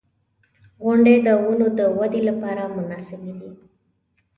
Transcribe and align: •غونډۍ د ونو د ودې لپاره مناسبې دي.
•غونډۍ 0.83 1.15
د 1.25 1.27
ونو 1.43 1.67
د 1.79 1.79
ودې 1.97 2.21
لپاره 2.29 2.63
مناسبې 2.77 3.33
دي. 3.39 3.51